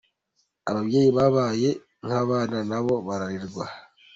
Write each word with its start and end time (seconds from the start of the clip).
Ababyeyi 0.69 1.09
babaye 1.17 1.69
nk’abana 2.05 2.57
na 2.69 2.79
bo 2.85 2.95
bararerwa. 3.07 3.65